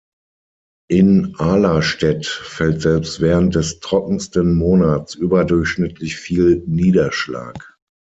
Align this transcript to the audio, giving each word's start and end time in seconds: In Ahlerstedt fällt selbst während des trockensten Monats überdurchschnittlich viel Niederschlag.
In 0.89 1.35
Ahlerstedt 1.37 2.25
fällt 2.25 2.81
selbst 2.81 3.21
während 3.21 3.53
des 3.53 3.81
trockensten 3.81 4.55
Monats 4.57 5.13
überdurchschnittlich 5.13 6.15
viel 6.17 6.63
Niederschlag. 6.65 7.77